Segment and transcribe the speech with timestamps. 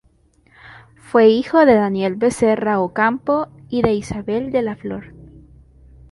[0.99, 5.13] Fue hijo de Daniel Becerra Ocampo y de Isabel de la Flor.